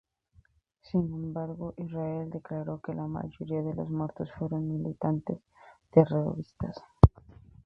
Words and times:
Sin 0.81 1.13
embargo 1.13 1.75
Israel 1.77 2.27
declaró 2.31 2.81
que 2.81 2.95
la 2.95 3.05
mayoría 3.05 3.61
de 3.61 3.75
los 3.75 3.87
muertos 3.91 4.31
fueron 4.35 4.67
militantes 4.67 5.37
terroristas. 5.91 6.75